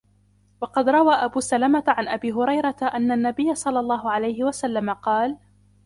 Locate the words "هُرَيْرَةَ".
2.31-2.75